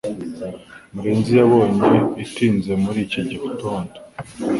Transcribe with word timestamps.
murenzi 0.93 1.31
yabonye 1.39 1.89
itinze 2.23 2.71
muri 2.83 2.99
iki 3.05 3.21
gitondo 3.31 3.95